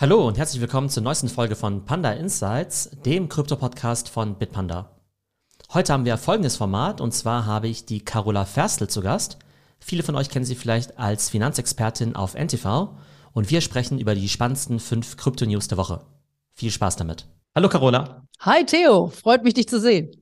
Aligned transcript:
Hallo 0.00 0.28
und 0.28 0.38
herzlich 0.38 0.60
willkommen 0.60 0.88
zur 0.88 1.02
neuesten 1.02 1.28
Folge 1.28 1.56
von 1.56 1.84
Panda 1.84 2.12
Insights, 2.12 2.88
dem 3.04 3.28
Krypto-Podcast 3.28 4.08
von 4.08 4.38
Bitpanda. 4.38 4.96
Heute 5.74 5.92
haben 5.92 6.04
wir 6.04 6.16
folgendes 6.18 6.56
Format 6.56 7.00
und 7.00 7.10
zwar 7.10 7.46
habe 7.46 7.66
ich 7.66 7.84
die 7.84 8.04
Carola 8.04 8.44
Ferstl 8.44 8.86
zu 8.86 9.00
Gast. 9.00 9.38
Viele 9.80 10.04
von 10.04 10.14
euch 10.14 10.30
kennen 10.30 10.44
sie 10.44 10.54
vielleicht 10.54 11.00
als 11.00 11.30
Finanzexpertin 11.30 12.14
auf 12.14 12.34
NTV 12.34 12.90
und 13.32 13.50
wir 13.50 13.60
sprechen 13.60 13.98
über 13.98 14.14
die 14.14 14.28
spannendsten 14.28 14.78
fünf 14.78 15.16
Krypto-News 15.16 15.66
der 15.66 15.78
Woche. 15.78 16.06
Viel 16.54 16.70
Spaß 16.70 16.94
damit. 16.94 17.26
Hallo 17.56 17.68
Carola. 17.68 18.22
Hi 18.38 18.64
Theo, 18.64 19.08
freut 19.08 19.42
mich 19.42 19.54
dich 19.54 19.68
zu 19.68 19.80
sehen. 19.80 20.12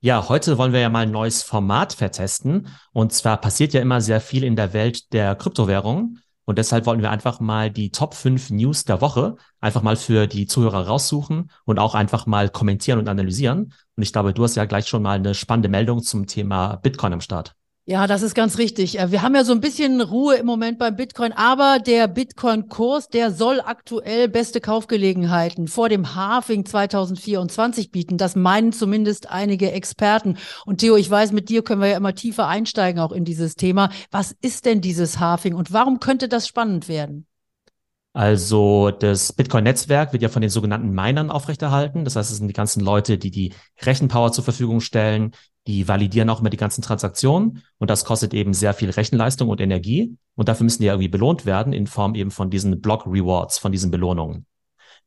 Ja, 0.00 0.28
heute 0.28 0.58
wollen 0.58 0.72
wir 0.72 0.80
ja 0.80 0.88
mal 0.88 1.04
ein 1.04 1.12
neues 1.12 1.44
Format 1.44 1.92
vertesten. 1.92 2.66
Und 2.92 3.12
zwar 3.12 3.40
passiert 3.40 3.72
ja 3.72 3.80
immer 3.80 4.00
sehr 4.00 4.20
viel 4.20 4.42
in 4.42 4.56
der 4.56 4.72
Welt 4.72 5.12
der 5.12 5.36
Kryptowährungen. 5.36 6.22
Und 6.46 6.58
deshalb 6.58 6.86
wollten 6.86 7.02
wir 7.02 7.10
einfach 7.10 7.40
mal 7.40 7.70
die 7.70 7.90
Top 7.90 8.14
5 8.14 8.50
News 8.50 8.84
der 8.84 9.00
Woche 9.00 9.36
einfach 9.60 9.82
mal 9.82 9.96
für 9.96 10.28
die 10.28 10.46
Zuhörer 10.46 10.86
raussuchen 10.86 11.50
und 11.64 11.78
auch 11.80 11.94
einfach 11.96 12.26
mal 12.26 12.48
kommentieren 12.48 13.00
und 13.00 13.08
analysieren. 13.08 13.74
Und 13.96 14.02
ich 14.02 14.12
glaube, 14.12 14.32
du 14.32 14.44
hast 14.44 14.54
ja 14.54 14.64
gleich 14.64 14.86
schon 14.86 15.02
mal 15.02 15.16
eine 15.18 15.34
spannende 15.34 15.68
Meldung 15.68 16.02
zum 16.02 16.26
Thema 16.28 16.76
Bitcoin 16.76 17.12
am 17.12 17.20
Start. 17.20 17.55
Ja, 17.88 18.08
das 18.08 18.22
ist 18.22 18.34
ganz 18.34 18.58
richtig. 18.58 18.98
Äh, 18.98 19.12
wir 19.12 19.22
haben 19.22 19.36
ja 19.36 19.44
so 19.44 19.52
ein 19.52 19.60
bisschen 19.60 20.00
Ruhe 20.00 20.34
im 20.34 20.46
Moment 20.46 20.76
beim 20.80 20.96
Bitcoin, 20.96 21.32
aber 21.32 21.78
der 21.78 22.08
Bitcoin-Kurs, 22.08 23.10
der 23.10 23.30
soll 23.30 23.60
aktuell 23.60 24.28
beste 24.28 24.60
Kaufgelegenheiten 24.60 25.68
vor 25.68 25.88
dem 25.88 26.16
Halving 26.16 26.66
2024 26.66 27.92
bieten. 27.92 28.18
Das 28.18 28.34
meinen 28.34 28.72
zumindest 28.72 29.30
einige 29.30 29.70
Experten. 29.70 30.36
Und 30.64 30.78
Theo, 30.78 30.96
ich 30.96 31.08
weiß, 31.08 31.30
mit 31.30 31.48
dir 31.48 31.62
können 31.62 31.80
wir 31.80 31.90
ja 31.90 31.96
immer 31.96 32.16
tiefer 32.16 32.48
einsteigen 32.48 33.00
auch 33.00 33.12
in 33.12 33.24
dieses 33.24 33.54
Thema. 33.54 33.90
Was 34.10 34.34
ist 34.42 34.64
denn 34.64 34.80
dieses 34.80 35.20
Halving 35.20 35.54
und 35.54 35.72
warum 35.72 36.00
könnte 36.00 36.28
das 36.28 36.48
spannend 36.48 36.88
werden? 36.88 37.28
Also 38.16 38.92
das 38.92 39.34
Bitcoin-Netzwerk 39.34 40.14
wird 40.14 40.22
ja 40.22 40.30
von 40.30 40.40
den 40.40 40.48
sogenannten 40.48 40.88
Minern 40.88 41.30
aufrechterhalten. 41.30 42.06
Das 42.06 42.16
heißt, 42.16 42.30
es 42.30 42.38
sind 42.38 42.48
die 42.48 42.54
ganzen 42.54 42.80
Leute, 42.80 43.18
die 43.18 43.30
die 43.30 43.52
Rechenpower 43.82 44.32
zur 44.32 44.42
Verfügung 44.42 44.80
stellen, 44.80 45.32
die 45.66 45.86
validieren 45.86 46.30
auch 46.30 46.40
immer 46.40 46.48
die 46.48 46.56
ganzen 46.56 46.80
Transaktionen 46.80 47.62
und 47.76 47.90
das 47.90 48.06
kostet 48.06 48.32
eben 48.32 48.54
sehr 48.54 48.72
viel 48.72 48.88
Rechenleistung 48.88 49.50
und 49.50 49.60
Energie 49.60 50.16
und 50.34 50.48
dafür 50.48 50.64
müssen 50.64 50.80
die 50.80 50.86
ja 50.86 50.94
irgendwie 50.94 51.10
belohnt 51.10 51.44
werden 51.44 51.74
in 51.74 51.86
Form 51.86 52.14
eben 52.14 52.30
von 52.30 52.48
diesen 52.48 52.80
Block 52.80 53.04
Rewards, 53.06 53.58
von 53.58 53.70
diesen 53.70 53.90
Belohnungen. 53.90 54.46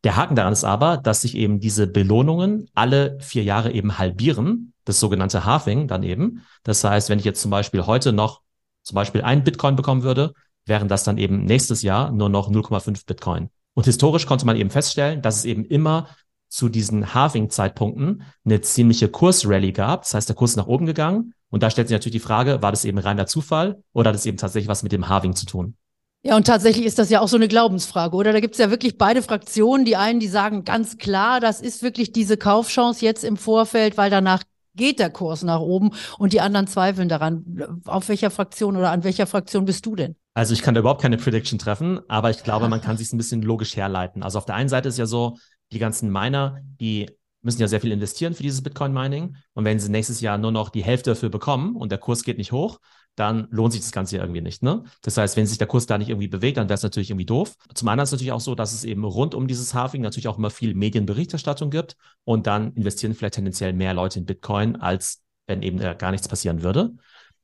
Der 0.04 0.16
Haken 0.16 0.36
daran 0.36 0.54
ist 0.54 0.64
aber, 0.64 0.98
dass 0.98 1.22
sich 1.22 1.36
eben 1.36 1.60
diese 1.60 1.88
Belohnungen 1.88 2.70
alle 2.76 3.18
vier 3.22 3.42
Jahre 3.42 3.72
eben 3.72 3.98
halbieren, 3.98 4.74
das 4.86 5.00
sogenannte 5.00 5.46
Halving 5.46 5.88
dann 5.88 6.04
eben. 6.04 6.46
Das 6.62 6.84
heißt, 6.84 7.10
wenn 7.10 7.18
ich 7.18 7.26
jetzt 7.26 7.42
zum 7.42 7.50
Beispiel 7.50 7.88
heute 7.88 8.14
noch 8.14 8.42
zum 8.84 8.94
Beispiel 8.94 9.24
ein 9.24 9.44
Bitcoin 9.44 9.76
bekommen 9.76 10.04
würde, 10.04 10.34
wären 10.66 10.88
das 10.88 11.04
dann 11.04 11.18
eben 11.18 11.46
nächstes 11.46 11.82
Jahr 11.82 12.12
nur 12.12 12.30
noch 12.30 12.50
0,5 12.50 13.06
Bitcoin. 13.06 13.50
Und 13.74 13.86
historisch 13.86 14.26
konnte 14.26 14.46
man 14.46 14.56
eben 14.56 14.70
feststellen, 14.70 15.22
dass 15.22 15.38
es 15.38 15.46
eben 15.46 15.66
immer 15.66 16.08
zu 16.50 16.68
diesen 16.68 17.14
Halving-Zeitpunkten 17.14 18.24
eine 18.44 18.62
ziemliche 18.62 19.08
Kursrally 19.08 19.72
gab. 19.72 20.02
Das 20.02 20.16
heißt, 20.16 20.30
der 20.30 20.36
Kurs 20.36 20.52
ist 20.52 20.58
nach 20.58 20.68
oben 20.68 20.86
gegangen. 20.86 21.34
Und 21.50 21.64
da 21.64 21.70
stellt 21.70 21.88
sich 21.88 21.96
natürlich 21.96 22.22
die 22.22 22.28
Frage, 22.28 22.62
war 22.62 22.72
das 22.72 22.86
eben 22.86 22.98
reiner 22.98 23.28
Zufall 23.28 23.84
oder 23.94 24.10
hat 24.10 24.16
es 24.16 24.26
eben 24.26 24.38
tatsächlich 24.38 24.68
was 24.68 24.84
mit 24.84 24.92
dem 24.92 25.10
Halving 25.10 25.36
zu 25.36 25.46
tun? 25.46 25.76
Ja, 26.22 26.36
und 26.36 26.46
tatsächlich 26.46 26.86
ist 26.86 27.00
das 27.00 27.10
ja 27.10 27.22
auch 27.22 27.30
so 27.30 27.38
eine 27.38 27.48
Glaubensfrage, 27.48 28.16
oder? 28.16 28.34
Da 28.34 28.42
gibt 28.42 28.56
es 28.56 28.60
ja 28.60 28.70
wirklich 28.70 28.98
beide 28.98 29.22
Fraktionen. 29.22 29.86
Die 29.86 29.96
einen, 29.96 30.20
die 30.20 30.28
sagen 30.28 30.66
ganz 30.66 30.98
klar, 30.98 31.40
das 31.40 31.62
ist 31.62 31.82
wirklich 31.82 32.12
diese 32.12 32.36
Kaufchance 32.36 33.06
jetzt 33.06 33.24
im 33.24 33.38
Vorfeld, 33.38 33.96
weil 33.96 34.10
danach 34.10 34.44
geht 34.76 35.00
der 35.00 35.10
Kurs 35.10 35.44
nach 35.44 35.60
oben 35.60 35.92
und 36.18 36.34
die 36.34 36.42
anderen 36.42 36.68
zweifeln 36.68 37.10
daran. 37.10 37.82
Auf 37.86 38.10
welcher 38.10 38.32
Fraktion 38.32 38.76
oder 38.76 38.92
an 38.92 39.04
welcher 39.04 39.28
Fraktion 39.28 39.66
bist 39.66 39.86
du 39.86 39.96
denn? 39.96 40.16
Also 40.34 40.54
ich 40.54 40.62
kann 40.62 40.74
da 40.74 40.80
überhaupt 40.80 41.02
keine 41.02 41.18
Prediction 41.18 41.60
treffen, 41.60 42.00
aber 42.08 42.30
ich 42.30 42.44
glaube, 42.44 42.70
man 42.70 42.82
kann 42.82 42.98
sich 42.98 43.12
ein 43.12 43.18
bisschen 43.18 43.42
logisch 43.42 43.76
herleiten. 43.76 44.24
Also 44.24 44.38
auf 44.38 44.46
der 44.46 44.56
einen 44.56 44.70
Seite 44.70 44.90
ist 44.90 44.98
ja 44.98 45.06
so, 45.06 45.38
die 45.72 45.80
ganzen 45.80 46.12
Miner, 46.12 46.58
die 46.80 47.10
müssen 47.42 47.62
ja 47.62 47.68
sehr 47.68 47.82
viel 47.82 47.92
investieren 47.92 48.34
für 48.34 48.44
dieses 48.44 48.62
Bitcoin-Mining. 48.62 49.36
Und 49.54 49.66
wenn 49.66 49.80
sie 49.80 49.90
nächstes 49.90 50.22
Jahr 50.22 50.38
nur 50.38 50.52
noch 50.52 50.70
die 50.70 50.84
Hälfte 50.84 51.12
dafür 51.12 51.30
bekommen 51.30 51.76
und 51.76 51.92
der 51.92 52.00
Kurs 52.00 52.24
geht 52.24 52.38
nicht 52.38 52.52
hoch, 52.52 52.80
dann 53.16 53.48
lohnt 53.52 53.74
sich 53.74 53.82
das 53.82 53.92
Ganze 53.92 54.18
ja 54.18 54.24
irgendwie 54.24 54.42
nicht. 54.42 54.64
Ne? 54.64 54.84
Das 55.02 55.18
heißt, 55.18 55.36
wenn 55.36 55.46
sich 55.46 55.58
der 55.58 55.68
Kurs 55.68 55.86
da 55.86 55.98
nicht 55.98 56.10
irgendwie 56.10 56.28
bewegt, 56.28 56.58
dann 56.58 56.70
wäre 56.70 56.76
es 56.76 56.84
natürlich 56.84 57.10
irgendwie 57.10 57.26
doof. 57.26 57.56
Zum 57.74 57.88
anderen 57.88 58.04
ist 58.04 58.10
es 58.10 58.14
natürlich 58.14 58.32
auch 58.32 58.40
so, 58.40 58.56
dass 58.56 58.74
es 58.74 58.84
eben 58.84 59.04
rund 59.04 59.36
um 59.36 59.48
dieses 59.48 59.74
Halving 59.74 60.02
natürlich 60.02 60.28
auch 60.28 60.38
immer 60.38 60.50
viel 60.50 60.74
Medienberichterstattung 60.74 61.70
gibt 61.70 61.96
und 62.24 62.48
dann 62.48 62.74
investieren 62.74 63.14
vielleicht 63.14 63.36
tendenziell 63.36 63.74
mehr 63.74 63.94
Leute 63.94 64.20
in 64.20 64.26
Bitcoin, 64.26 64.76
als 64.78 65.22
wenn 65.48 65.62
eben 65.64 65.80
gar 65.80 66.12
nichts 66.12 66.28
passieren 66.28 66.62
würde. 66.62 66.94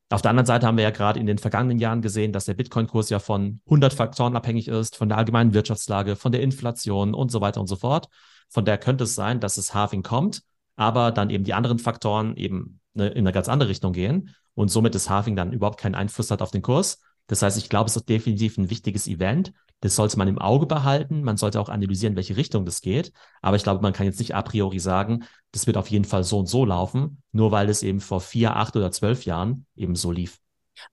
Auf 0.10 0.22
der 0.22 0.30
anderen 0.30 0.46
Seite 0.46 0.68
haben 0.68 0.78
wir 0.78 0.84
ja 0.84 0.92
gerade 0.92 1.20
in 1.20 1.26
den 1.26 1.40
vergangenen 1.40 1.80
Jahren 1.80 2.02
gesehen, 2.02 2.32
dass 2.32 2.46
der 2.46 2.54
Bitcoin-Kurs 2.54 3.10
ja 3.10 3.18
von 3.20 3.60
100 3.66 3.94
Faktoren 3.94 4.36
abhängig 4.36 4.68
ist, 4.68 4.96
von 4.96 5.10
der 5.10 5.18
allgemeinen 5.18 5.54
Wirtschaftslage, 5.56 6.16
von 6.16 6.32
der 6.32 6.42
Inflation 6.42 7.16
und 7.16 7.32
so 7.32 7.42
weiter 7.42 7.60
und 7.60 7.68
so 7.68 7.76
fort. 7.76 8.08
Von 8.50 8.66
der 8.66 8.78
könnte 8.78 9.04
es 9.04 9.16
sein, 9.16 9.40
dass 9.40 9.58
es 9.58 9.74
Halving 9.74 10.04
kommt, 10.04 10.44
aber 10.76 11.12
dann 11.12 11.30
eben 11.30 11.44
die 11.44 11.54
anderen 11.54 11.80
Faktoren 11.80 12.36
eben 12.36 12.80
ne, 12.94 13.08
in 13.08 13.20
eine 13.20 13.32
ganz 13.32 13.50
andere 13.50 13.70
Richtung 13.70 13.94
gehen 13.94 14.36
und 14.54 14.70
somit 14.70 14.96
das 14.96 15.10
Halving 15.10 15.36
dann 15.36 15.54
überhaupt 15.54 15.80
keinen 15.80 15.96
Einfluss 15.96 16.32
hat 16.32 16.42
auf 16.42 16.52
den 16.52 16.62
Kurs. 16.62 17.00
Das 17.28 17.42
heißt, 17.42 17.58
ich 17.58 17.70
glaube, 17.70 17.90
es 17.90 17.96
ist 17.96 18.08
definitiv 18.08 18.58
ein 18.58 18.70
wichtiges 18.70 19.08
Event. 19.08 19.52
Das 19.82 19.96
sollte 19.96 20.18
man 20.18 20.28
im 20.28 20.40
Auge 20.40 20.68
behalten. 20.68 21.24
Man 21.24 21.38
sollte 21.38 21.60
auch 21.60 21.70
analysieren, 21.70 22.16
welche 22.16 22.38
Richtung 22.38 22.66
das 22.66 22.82
geht. 22.82 23.12
Aber 23.42 23.56
ich 23.56 23.64
glaube, 23.64 23.82
man 23.82 23.94
kann 23.94 24.06
jetzt 24.06 24.20
nicht 24.20 24.36
a 24.36 24.42
priori 24.42 24.80
sagen, 24.80 25.26
das 25.52 25.68
wird 25.68 25.78
auf 25.78 25.90
jeden 25.90 26.06
Fall 26.06 26.24
so 26.24 26.40
und 26.40 26.48
so 26.48 26.66
laufen, 26.66 27.22
nur 27.32 27.52
weil 27.52 27.70
es 27.70 27.84
eben 27.84 28.00
vor 28.00 28.22
vier, 28.22 28.56
acht 28.56 28.76
oder 28.76 28.92
zwölf 28.92 29.26
Jahren 29.26 29.66
eben 29.76 29.96
so 29.96 30.12
lief. 30.12 30.40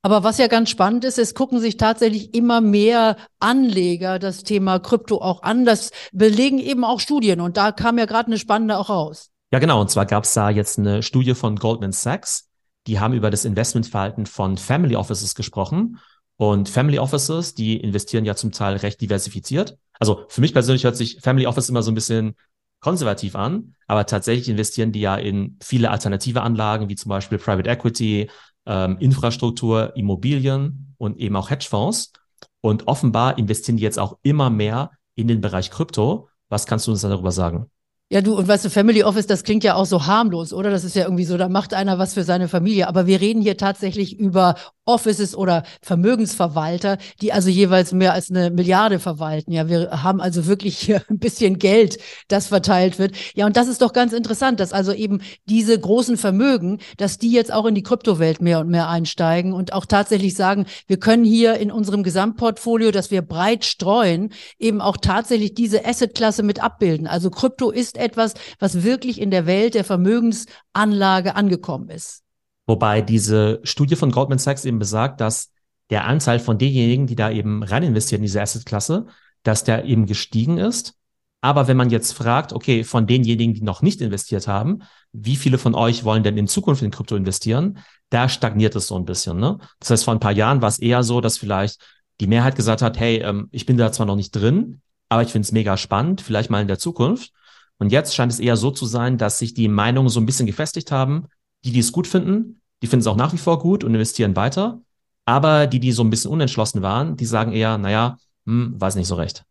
Aber 0.02 0.24
was 0.24 0.38
ja 0.38 0.46
ganz 0.46 0.70
spannend 0.70 1.04
ist, 1.04 1.18
es 1.18 1.34
gucken 1.34 1.60
sich 1.60 1.76
tatsächlich 1.76 2.34
immer 2.34 2.60
mehr 2.60 3.16
Anleger 3.40 4.18
das 4.18 4.42
Thema 4.42 4.78
Krypto 4.78 5.20
auch 5.20 5.42
an. 5.42 5.64
Das 5.64 5.90
belegen 6.12 6.58
eben 6.58 6.84
auch 6.84 7.00
Studien. 7.00 7.40
Und 7.40 7.56
da 7.56 7.72
kam 7.72 7.98
ja 7.98 8.06
gerade 8.06 8.28
eine 8.28 8.38
spannende 8.38 8.78
auch 8.78 8.88
raus. 8.88 9.30
Ja, 9.52 9.58
genau. 9.58 9.80
Und 9.80 9.90
zwar 9.90 10.06
gab 10.06 10.24
es 10.24 10.32
da 10.32 10.50
jetzt 10.50 10.78
eine 10.78 11.02
Studie 11.02 11.34
von 11.34 11.56
Goldman 11.56 11.92
Sachs. 11.92 12.48
Die 12.86 12.98
haben 12.98 13.14
über 13.14 13.30
das 13.30 13.44
Investmentverhalten 13.44 14.26
von 14.26 14.56
Family 14.56 14.96
Offices 14.96 15.34
gesprochen. 15.34 15.98
Und 16.36 16.68
Family 16.68 16.98
Offices, 16.98 17.54
die 17.54 17.76
investieren 17.76 18.24
ja 18.24 18.34
zum 18.34 18.50
Teil 18.50 18.76
recht 18.76 19.00
diversifiziert. 19.00 19.76
Also 20.00 20.24
für 20.28 20.40
mich 20.40 20.52
persönlich 20.52 20.84
hört 20.84 20.96
sich 20.96 21.20
Family 21.20 21.46
Office 21.46 21.68
immer 21.68 21.82
so 21.82 21.92
ein 21.92 21.94
bisschen 21.94 22.34
konservativ 22.80 23.36
an, 23.36 23.76
aber 23.86 24.06
tatsächlich 24.06 24.48
investieren 24.48 24.90
die 24.90 25.00
ja 25.00 25.14
in 25.14 25.56
viele 25.62 25.90
alternative 25.90 26.42
Anlagen, 26.42 26.88
wie 26.88 26.96
zum 26.96 27.10
Beispiel 27.10 27.38
Private 27.38 27.70
Equity, 27.70 28.28
ähm, 28.66 28.98
Infrastruktur, 28.98 29.96
Immobilien 29.96 30.94
und 30.98 31.18
eben 31.18 31.36
auch 31.36 31.50
Hedgefonds. 31.50 32.12
Und 32.60 32.86
offenbar 32.86 33.38
investieren 33.38 33.76
die 33.76 33.82
jetzt 33.82 33.98
auch 33.98 34.18
immer 34.22 34.50
mehr 34.50 34.92
in 35.14 35.28
den 35.28 35.40
Bereich 35.40 35.70
Krypto. 35.70 36.28
Was 36.48 36.66
kannst 36.66 36.86
du 36.86 36.92
uns 36.92 37.00
darüber 37.00 37.32
sagen? 37.32 37.71
Ja, 38.12 38.20
du, 38.20 38.36
und 38.36 38.46
weißt 38.46 38.66
du, 38.66 38.68
Family 38.68 39.04
Office, 39.04 39.26
das 39.26 39.42
klingt 39.42 39.64
ja 39.64 39.74
auch 39.74 39.86
so 39.86 40.04
harmlos, 40.04 40.52
oder? 40.52 40.70
Das 40.70 40.84
ist 40.84 40.94
ja 40.94 41.04
irgendwie 41.04 41.24
so, 41.24 41.38
da 41.38 41.48
macht 41.48 41.72
einer 41.72 41.98
was 41.98 42.12
für 42.12 42.24
seine 42.24 42.46
Familie. 42.46 42.86
Aber 42.86 43.06
wir 43.06 43.22
reden 43.22 43.40
hier 43.40 43.56
tatsächlich 43.56 44.18
über 44.18 44.54
Offices 44.84 45.36
oder 45.36 45.62
Vermögensverwalter, 45.80 46.98
die 47.20 47.32
also 47.32 47.48
jeweils 47.48 47.92
mehr 47.92 48.12
als 48.12 48.30
eine 48.30 48.50
Milliarde 48.50 48.98
verwalten. 48.98 49.52
Ja, 49.52 49.68
wir 49.68 50.02
haben 50.02 50.20
also 50.20 50.46
wirklich 50.46 50.76
hier 50.76 51.02
ein 51.08 51.20
bisschen 51.20 51.58
Geld, 51.58 51.98
das 52.28 52.48
verteilt 52.48 52.98
wird. 52.98 53.14
Ja, 53.34 53.46
und 53.46 53.56
das 53.56 53.68
ist 53.68 53.80
doch 53.80 53.94
ganz 53.94 54.12
interessant, 54.12 54.60
dass 54.60 54.74
also 54.74 54.92
eben 54.92 55.22
diese 55.46 55.78
großen 55.78 56.18
Vermögen, 56.18 56.80
dass 56.98 57.16
die 57.16 57.30
jetzt 57.30 57.52
auch 57.52 57.64
in 57.64 57.74
die 57.74 57.82
Kryptowelt 57.82 58.42
mehr 58.42 58.58
und 58.60 58.68
mehr 58.68 58.88
einsteigen 58.88 59.54
und 59.54 59.72
auch 59.72 59.86
tatsächlich 59.86 60.34
sagen, 60.34 60.66
wir 60.86 60.98
können 60.98 61.24
hier 61.24 61.54
in 61.54 61.72
unserem 61.72 62.02
Gesamtportfolio, 62.02 62.90
das 62.90 63.10
wir 63.10 63.22
breit 63.22 63.64
streuen, 63.64 64.34
eben 64.58 64.82
auch 64.82 64.98
tatsächlich 64.98 65.54
diese 65.54 65.86
Assetklasse 65.86 66.42
mit 66.42 66.62
abbilden. 66.62 67.06
Also 67.06 67.30
Krypto 67.30 67.70
ist 67.70 68.01
etwas, 68.02 68.34
was 68.58 68.82
wirklich 68.82 69.20
in 69.20 69.30
der 69.30 69.46
Welt 69.46 69.74
der 69.74 69.84
Vermögensanlage 69.84 71.34
angekommen 71.34 71.88
ist. 71.88 72.22
Wobei 72.66 73.00
diese 73.00 73.60
Studie 73.64 73.96
von 73.96 74.10
Goldman 74.10 74.38
Sachs 74.38 74.64
eben 74.64 74.78
besagt, 74.78 75.20
dass 75.20 75.50
der 75.90 76.06
Anteil 76.06 76.38
von 76.38 76.58
denjenigen, 76.58 77.06
die 77.06 77.16
da 77.16 77.30
eben 77.30 77.62
rein 77.62 77.82
investieren 77.82 78.20
in 78.20 78.26
diese 78.26 78.40
Assetklasse, 78.40 79.06
dass 79.42 79.64
der 79.64 79.84
eben 79.84 80.06
gestiegen 80.06 80.58
ist. 80.58 80.94
Aber 81.40 81.66
wenn 81.66 81.76
man 81.76 81.90
jetzt 81.90 82.12
fragt, 82.12 82.52
okay, 82.52 82.84
von 82.84 83.08
denjenigen, 83.08 83.52
die 83.52 83.62
noch 83.62 83.82
nicht 83.82 84.00
investiert 84.00 84.46
haben, 84.46 84.84
wie 85.12 85.34
viele 85.34 85.58
von 85.58 85.74
euch 85.74 86.04
wollen 86.04 86.22
denn 86.22 86.38
in 86.38 86.46
Zukunft 86.46 86.82
in 86.82 86.92
Krypto 86.92 87.16
investieren? 87.16 87.78
Da 88.10 88.28
stagniert 88.28 88.76
es 88.76 88.86
so 88.86 88.96
ein 88.96 89.04
bisschen. 89.04 89.38
Ne? 89.38 89.58
Das 89.80 89.90
heißt, 89.90 90.04
vor 90.04 90.14
ein 90.14 90.20
paar 90.20 90.32
Jahren 90.32 90.62
war 90.62 90.68
es 90.68 90.78
eher 90.78 91.02
so, 91.02 91.20
dass 91.20 91.38
vielleicht 91.38 91.80
die 92.20 92.28
Mehrheit 92.28 92.54
gesagt 92.54 92.80
hat, 92.80 92.98
hey, 92.98 93.16
ähm, 93.18 93.48
ich 93.50 93.66
bin 93.66 93.76
da 93.76 93.90
zwar 93.90 94.06
noch 94.06 94.16
nicht 94.16 94.30
drin, 94.30 94.80
aber 95.08 95.22
ich 95.22 95.30
finde 95.30 95.44
es 95.44 95.52
mega 95.52 95.76
spannend, 95.76 96.20
vielleicht 96.20 96.48
mal 96.48 96.62
in 96.62 96.68
der 96.68 96.78
Zukunft. 96.78 97.32
Und 97.78 97.92
jetzt 97.92 98.14
scheint 98.14 98.32
es 98.32 98.40
eher 98.40 98.56
so 98.56 98.70
zu 98.70 98.86
sein, 98.86 99.18
dass 99.18 99.38
sich 99.38 99.54
die 99.54 99.68
Meinungen 99.68 100.08
so 100.08 100.20
ein 100.20 100.26
bisschen 100.26 100.46
gefestigt 100.46 100.92
haben. 100.92 101.26
Die, 101.64 101.72
die 101.72 101.80
es 101.80 101.92
gut 101.92 102.06
finden, 102.06 102.60
die 102.82 102.86
finden 102.86 103.02
es 103.02 103.06
auch 103.06 103.16
nach 103.16 103.32
wie 103.32 103.38
vor 103.38 103.58
gut 103.58 103.84
und 103.84 103.94
investieren 103.94 104.36
weiter. 104.36 104.80
Aber 105.24 105.66
die, 105.66 105.80
die 105.80 105.92
so 105.92 106.02
ein 106.02 106.10
bisschen 106.10 106.30
unentschlossen 106.30 106.82
waren, 106.82 107.16
die 107.16 107.26
sagen 107.26 107.52
eher, 107.52 107.78
naja, 107.78 108.18
hm, 108.46 108.80
weiß 108.80 108.96
nicht 108.96 109.06
so 109.06 109.14
recht. 109.14 109.44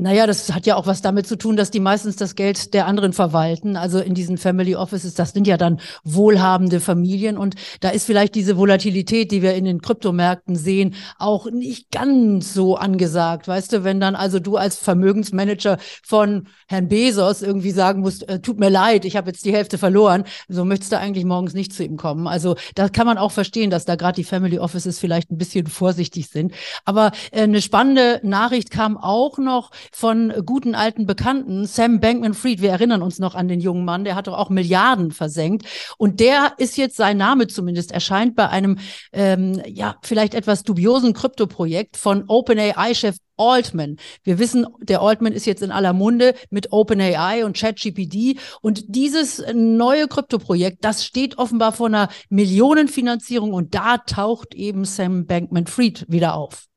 Naja, 0.00 0.26
das 0.26 0.54
hat 0.54 0.64
ja 0.64 0.76
auch 0.76 0.86
was 0.86 1.02
damit 1.02 1.26
zu 1.26 1.36
tun, 1.36 1.58
dass 1.58 1.70
die 1.70 1.78
meistens 1.78 2.16
das 2.16 2.34
Geld 2.34 2.72
der 2.72 2.86
anderen 2.86 3.12
verwalten. 3.12 3.76
Also 3.76 3.98
in 3.98 4.14
diesen 4.14 4.38
Family 4.38 4.74
Offices, 4.74 5.12
das 5.12 5.32
sind 5.32 5.46
ja 5.46 5.58
dann 5.58 5.78
wohlhabende 6.04 6.80
Familien 6.80 7.36
und 7.36 7.54
da 7.80 7.90
ist 7.90 8.06
vielleicht 8.06 8.34
diese 8.34 8.56
Volatilität, 8.56 9.30
die 9.30 9.42
wir 9.42 9.52
in 9.52 9.66
den 9.66 9.82
Kryptomärkten 9.82 10.56
sehen, 10.56 10.94
auch 11.18 11.50
nicht 11.50 11.90
ganz 11.90 12.54
so 12.54 12.76
angesagt. 12.76 13.46
Weißt 13.46 13.74
du, 13.74 13.84
wenn 13.84 14.00
dann 14.00 14.16
also 14.16 14.38
du 14.38 14.56
als 14.56 14.76
Vermögensmanager 14.76 15.76
von 16.02 16.48
Herrn 16.66 16.88
Bezos 16.88 17.42
irgendwie 17.42 17.70
sagen 17.70 18.00
musst, 18.00 18.26
äh, 18.26 18.40
tut 18.40 18.58
mir 18.58 18.70
leid, 18.70 19.04
ich 19.04 19.16
habe 19.16 19.28
jetzt 19.28 19.44
die 19.44 19.52
Hälfte 19.52 19.76
verloren, 19.76 20.24
so 20.48 20.64
möchtest 20.64 20.92
du 20.92 20.98
eigentlich 20.98 21.26
morgens 21.26 21.52
nicht 21.52 21.74
zu 21.74 21.84
ihm 21.84 21.98
kommen. 21.98 22.26
Also 22.26 22.56
da 22.74 22.88
kann 22.88 23.06
man 23.06 23.18
auch 23.18 23.32
verstehen, 23.32 23.68
dass 23.68 23.84
da 23.84 23.96
gerade 23.96 24.16
die 24.16 24.24
Family 24.24 24.58
Offices 24.58 24.98
vielleicht 24.98 25.30
ein 25.30 25.36
bisschen 25.36 25.66
vorsichtig 25.66 26.30
sind. 26.30 26.54
Aber 26.86 27.12
äh, 27.32 27.42
eine 27.42 27.60
spannende 27.60 28.20
Nachricht 28.22 28.70
kam 28.70 28.96
auch 28.96 29.36
noch 29.36 29.70
von 29.90 30.32
guten 30.44 30.74
alten 30.74 31.06
Bekannten, 31.06 31.66
Sam 31.66 32.00
Bankman-Fried. 32.00 32.60
Wir 32.60 32.70
erinnern 32.70 33.02
uns 33.02 33.18
noch 33.18 33.34
an 33.34 33.48
den 33.48 33.60
jungen 33.60 33.84
Mann, 33.84 34.04
der 34.04 34.14
hat 34.14 34.26
doch 34.26 34.38
auch 34.38 34.50
Milliarden 34.50 35.10
versenkt. 35.10 35.66
Und 35.98 36.20
der 36.20 36.54
ist 36.58 36.76
jetzt, 36.76 36.96
sein 36.96 37.16
Name 37.16 37.46
zumindest, 37.46 37.92
erscheint 37.92 38.36
bei 38.36 38.48
einem, 38.48 38.78
ähm, 39.12 39.60
ja, 39.66 39.96
vielleicht 40.02 40.34
etwas 40.34 40.62
dubiosen 40.62 41.12
Kryptoprojekt 41.12 41.96
von 41.96 42.24
OpenAI-Chef 42.26 43.16
Altman. 43.40 43.96
Wir 44.22 44.38
wissen, 44.38 44.66
der 44.82 45.00
Altman 45.00 45.32
ist 45.32 45.46
jetzt 45.46 45.62
in 45.62 45.72
aller 45.72 45.92
Munde 45.92 46.34
mit 46.50 46.72
OpenAI 46.72 47.44
und 47.44 47.56
ChatGPD. 47.56 48.36
Und 48.60 48.84
dieses 48.88 49.42
neue 49.54 50.06
Kryptoprojekt, 50.08 50.84
das 50.84 51.04
steht 51.04 51.38
offenbar 51.38 51.72
vor 51.72 51.86
einer 51.86 52.10
Millionenfinanzierung 52.28 53.52
und 53.52 53.74
da 53.74 53.98
taucht 53.98 54.54
eben 54.54 54.84
Sam 54.84 55.26
Bankman-Fried 55.26 56.06
wieder 56.08 56.34
auf. 56.34 56.69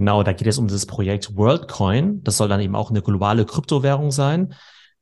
Genau, 0.00 0.22
da 0.22 0.32
geht 0.32 0.46
es 0.46 0.56
um 0.56 0.66
das 0.66 0.86
Projekt 0.86 1.36
WorldCoin. 1.36 2.24
Das 2.24 2.38
soll 2.38 2.48
dann 2.48 2.60
eben 2.60 2.74
auch 2.74 2.88
eine 2.88 3.02
globale 3.02 3.44
Kryptowährung 3.44 4.10
sein. 4.10 4.54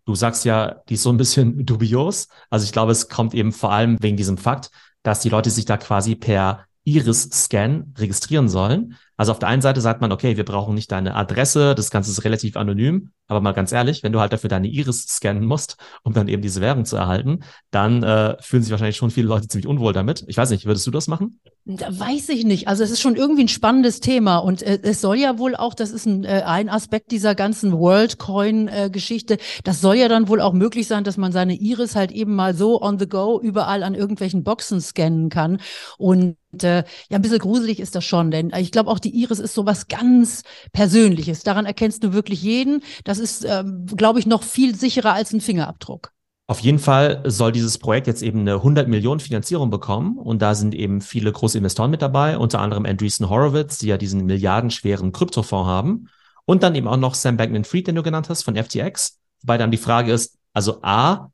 Du 0.04 0.16
sagst 0.16 0.44
ja, 0.44 0.82
die 0.88 0.94
ist 0.94 1.04
so 1.04 1.10
ein 1.10 1.16
bisschen 1.16 1.64
dubios. 1.64 2.26
Also 2.50 2.64
ich 2.64 2.72
glaube, 2.72 2.90
es 2.90 3.08
kommt 3.08 3.32
eben 3.32 3.52
vor 3.52 3.70
allem 3.70 3.96
wegen 4.02 4.16
diesem 4.16 4.38
Fakt, 4.38 4.72
dass 5.04 5.20
die 5.20 5.28
Leute 5.28 5.50
sich 5.50 5.66
da 5.66 5.76
quasi 5.76 6.16
per 6.16 6.64
Iris-Scan 6.82 7.94
registrieren 7.96 8.48
sollen. 8.48 8.96
Also 9.18 9.32
auf 9.32 9.40
der 9.40 9.48
einen 9.48 9.62
Seite 9.62 9.80
sagt 9.80 10.00
man, 10.00 10.12
okay, 10.12 10.36
wir 10.36 10.44
brauchen 10.44 10.76
nicht 10.76 10.92
deine 10.92 11.16
Adresse, 11.16 11.74
das 11.74 11.90
Ganze 11.90 12.12
ist 12.12 12.24
relativ 12.24 12.56
anonym, 12.56 13.10
aber 13.26 13.40
mal 13.40 13.52
ganz 13.52 13.72
ehrlich, 13.72 14.04
wenn 14.04 14.12
du 14.12 14.20
halt 14.20 14.32
dafür 14.32 14.48
deine 14.48 14.68
Iris 14.68 15.06
scannen 15.06 15.44
musst, 15.44 15.76
um 16.04 16.12
dann 16.14 16.28
eben 16.28 16.40
diese 16.40 16.60
Währung 16.60 16.84
zu 16.84 16.96
erhalten, 16.96 17.40
dann 17.72 18.04
äh, 18.04 18.36
fühlen 18.40 18.62
sich 18.62 18.70
wahrscheinlich 18.70 18.96
schon 18.96 19.10
viele 19.10 19.26
Leute 19.26 19.48
ziemlich 19.48 19.66
unwohl 19.66 19.92
damit. 19.92 20.24
Ich 20.28 20.36
weiß 20.36 20.50
nicht, 20.50 20.66
würdest 20.66 20.86
du 20.86 20.92
das 20.92 21.08
machen? 21.08 21.40
Da 21.64 21.86
weiß 21.98 22.28
ich 22.30 22.44
nicht. 22.44 22.68
Also 22.68 22.84
es 22.84 22.90
ist 22.90 23.00
schon 23.00 23.16
irgendwie 23.16 23.42
ein 23.42 23.48
spannendes 23.48 23.98
Thema 23.98 24.38
und 24.38 24.62
äh, 24.62 24.78
es 24.82 25.00
soll 25.00 25.18
ja 25.18 25.36
wohl 25.36 25.56
auch, 25.56 25.74
das 25.74 25.90
ist 25.90 26.06
ein, 26.06 26.24
äh, 26.24 26.42
ein 26.46 26.68
Aspekt 26.68 27.10
dieser 27.10 27.34
ganzen 27.34 27.72
WorldCoin-Geschichte, 27.72 29.34
äh, 29.34 29.38
das 29.64 29.80
soll 29.80 29.96
ja 29.96 30.08
dann 30.08 30.28
wohl 30.28 30.40
auch 30.40 30.52
möglich 30.52 30.86
sein, 30.86 31.02
dass 31.02 31.16
man 31.16 31.32
seine 31.32 31.54
Iris 31.54 31.96
halt 31.96 32.12
eben 32.12 32.36
mal 32.36 32.54
so 32.54 32.80
on 32.80 33.00
the 33.00 33.08
go 33.08 33.40
überall 33.40 33.82
an 33.82 33.96
irgendwelchen 33.96 34.44
Boxen 34.44 34.80
scannen 34.80 35.28
kann 35.28 35.60
und 35.98 36.36
äh, 36.62 36.84
ja, 37.10 37.16
ein 37.16 37.22
bisschen 37.22 37.38
gruselig 37.38 37.80
ist 37.80 37.94
das 37.94 38.04
schon, 38.04 38.30
denn 38.30 38.52
ich 38.56 38.72
glaube 38.72 38.90
auch 38.90 38.98
die 38.98 39.07
Iris 39.08 39.38
ist 39.38 39.54
so 39.54 39.66
was 39.66 39.88
ganz 39.88 40.42
Persönliches. 40.72 41.42
Daran 41.42 41.66
erkennst 41.66 42.04
du 42.04 42.12
wirklich 42.12 42.42
jeden. 42.42 42.82
Das 43.04 43.18
ist, 43.18 43.44
ähm, 43.44 43.86
glaube 43.86 44.18
ich, 44.18 44.26
noch 44.26 44.42
viel 44.42 44.74
sicherer 44.74 45.14
als 45.14 45.32
ein 45.32 45.40
Fingerabdruck. 45.40 46.12
Auf 46.50 46.60
jeden 46.60 46.78
Fall 46.78 47.22
soll 47.26 47.52
dieses 47.52 47.76
Projekt 47.76 48.06
jetzt 48.06 48.22
eben 48.22 48.40
eine 48.40 48.54
100 48.54 48.88
Millionen 48.88 49.20
Finanzierung 49.20 49.68
bekommen 49.68 50.16
und 50.16 50.40
da 50.40 50.54
sind 50.54 50.74
eben 50.74 51.02
viele 51.02 51.30
große 51.30 51.58
Investoren 51.58 51.90
mit 51.90 52.00
dabei, 52.00 52.38
unter 52.38 52.60
anderem 52.60 52.86
Andreessen 52.86 53.28
Horowitz, 53.28 53.76
die 53.78 53.88
ja 53.88 53.98
diesen 53.98 54.24
milliardenschweren 54.24 55.12
Kryptofonds 55.12 55.68
haben 55.68 56.08
und 56.46 56.62
dann 56.62 56.74
eben 56.74 56.88
auch 56.88 56.96
noch 56.96 57.14
Sam 57.14 57.36
Bankman-Fried, 57.36 57.86
den 57.86 57.96
du 57.96 58.02
genannt 58.02 58.30
hast, 58.30 58.44
von 58.44 58.56
FTX, 58.56 59.18
wobei 59.42 59.58
dann 59.58 59.70
die 59.70 59.76
Frage 59.76 60.10
ist, 60.10 60.38
also 60.54 60.80
A, 60.80 61.30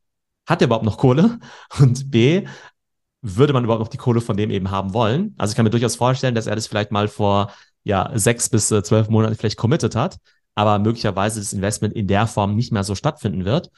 hat 0.46 0.60
er 0.60 0.66
überhaupt 0.66 0.84
noch 0.84 0.98
Kohle? 0.98 1.38
Und 1.78 2.10
B, 2.10 2.46
würde 3.24 3.54
man 3.54 3.64
überhaupt 3.64 3.80
noch 3.80 3.88
die 3.88 3.96
Kohle 3.96 4.20
von 4.20 4.36
dem 4.36 4.50
eben 4.50 4.70
haben 4.70 4.92
wollen? 4.92 5.34
Also 5.38 5.52
ich 5.52 5.56
kann 5.56 5.64
mir 5.64 5.70
durchaus 5.70 5.96
vorstellen, 5.96 6.34
dass 6.34 6.46
er 6.46 6.54
das 6.54 6.66
vielleicht 6.66 6.90
mal 6.90 7.08
vor 7.08 7.52
ja, 7.82 8.10
sechs 8.14 8.50
bis 8.50 8.70
äh, 8.70 8.82
zwölf 8.82 9.08
Monaten 9.08 9.34
vielleicht 9.34 9.56
committed 9.56 9.96
hat, 9.96 10.18
aber 10.54 10.78
möglicherweise 10.78 11.40
das 11.40 11.54
Investment 11.54 11.94
in 11.94 12.06
der 12.06 12.26
Form 12.26 12.54
nicht 12.54 12.70
mehr 12.70 12.84
so 12.84 12.94
stattfinden 12.94 13.46
wird. 13.46 13.70